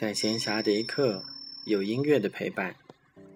[0.00, 1.22] 在闲暇的一刻，
[1.66, 2.74] 有音乐的陪伴。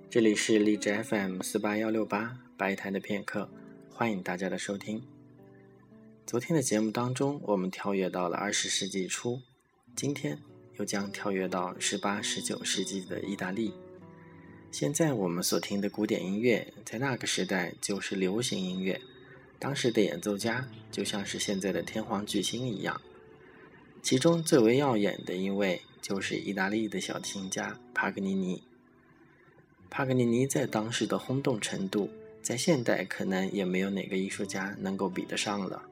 [0.09, 3.47] 这里是荔枝 FM 四八幺六八白谈的片刻，
[3.91, 5.03] 欢迎大家的收听。
[6.25, 9.43] 昨天的节目当中，我们跳跃到了二十世纪初，
[9.95, 10.39] 今天
[10.79, 13.75] 又将跳跃到十八、十九世纪的意大利。
[14.73, 18.99] 现在我们所听的古典音乐，在那个时代就是流行音乐。
[19.59, 22.99] 当时的演奏家就像是现在的天皇巨星一样，
[24.02, 28.63] 其中最为耀眼的一位就是意大利的小提琴家帕格尼尼。
[29.89, 32.11] 帕格尼尼在当时的轰动程度，
[32.43, 35.83] 在现代可能也没有哪个艺术家能够比得上了。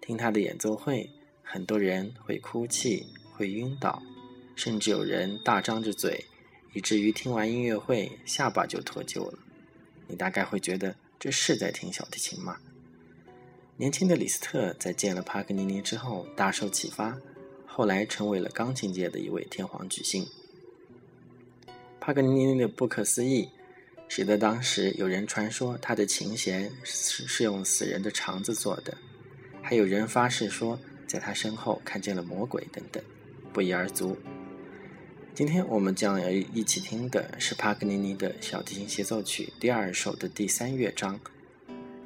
[0.00, 1.08] 听他的演奏会，
[1.44, 4.02] 很多人会哭泣，会晕倒，
[4.56, 6.24] 甚至有人大张着嘴，
[6.72, 9.38] 以至于听完音乐会下巴就脱臼了。
[10.08, 12.56] 你大概会觉得这是在听小提琴吗？
[13.76, 17.16] 年轻的李斯特在见了帕格尼尼之后大受启发，
[17.80, 20.26] 后来成为了钢琴界的一位天皇巨星。
[21.98, 23.48] 帕格尼尼的不可思议，
[24.06, 28.94] 使得当时有人传说他的琴弦是是用死人的肠子做的，
[29.62, 33.02] 还有人发誓说在他身后看见了魔鬼等等，
[33.50, 34.14] 不一而足。
[35.34, 41.18] 今天我们将要一起听的是帕格尼尼的小提琴协奏曲第二首的第三乐章，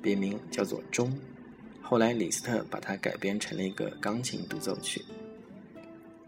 [0.01, 1.11] 别名叫做《钟》。
[1.83, 5.05] 后来，李斯特把它改编成了一个钢琴独奏曲。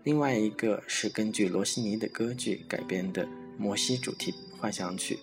[0.07, 5.19] 另外一个是根据罗西尼的歌剧改编的摩西主题幻想曲，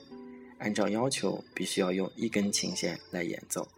[0.57, 3.65] 按照要求必须要用一根琴弦来演奏。